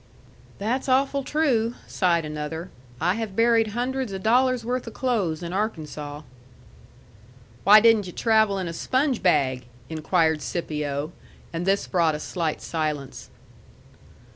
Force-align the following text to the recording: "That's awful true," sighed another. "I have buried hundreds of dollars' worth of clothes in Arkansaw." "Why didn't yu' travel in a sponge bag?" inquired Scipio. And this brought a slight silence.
"That's 0.57 0.89
awful 0.89 1.23
true," 1.23 1.75
sighed 1.85 2.25
another. 2.25 2.71
"I 2.99 3.13
have 3.21 3.35
buried 3.35 3.67
hundreds 3.77 4.11
of 4.13 4.23
dollars' 4.23 4.65
worth 4.65 4.87
of 4.87 4.95
clothes 4.95 5.43
in 5.43 5.53
Arkansaw." 5.53 6.23
"Why 7.65 7.79
didn't 7.79 8.07
yu' 8.07 8.11
travel 8.13 8.57
in 8.57 8.67
a 8.67 8.73
sponge 8.73 9.21
bag?" 9.21 9.67
inquired 9.89 10.41
Scipio. 10.41 11.11
And 11.53 11.67
this 11.67 11.85
brought 11.85 12.15
a 12.15 12.19
slight 12.19 12.61
silence. 12.63 13.29